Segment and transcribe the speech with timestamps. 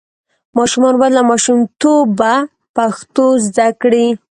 [0.57, 2.33] ماشومان باید له ماشومتوبه
[2.75, 4.05] پښتو زده کړي.